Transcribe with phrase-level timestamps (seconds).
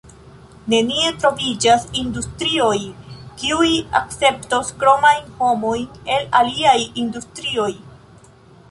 [0.73, 2.73] Nenie troviĝas industrioj,
[3.43, 3.69] kiuj
[4.01, 7.71] akceptos kromajn homojn el aliaj industrioj.